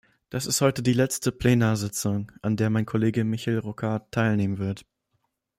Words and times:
Das 0.31 0.47
ist 0.47 0.61
heute 0.61 0.81
die 0.81 0.93
letzte 0.93 1.31
Plenarsitzung, 1.31 2.31
an 2.41 2.57
der 2.57 2.71
mein 2.71 2.87
Kollege 2.87 3.23
Michel 3.23 3.59
Rocard 3.59 4.11
teilnehmen 4.11 4.57
wird. 4.57 4.83